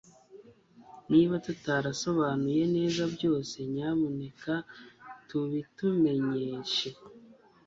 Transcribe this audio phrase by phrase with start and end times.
[1.11, 4.53] Niba tutarasobanuye neza byose nyamuneka
[5.27, 6.89] tubitumenyeshe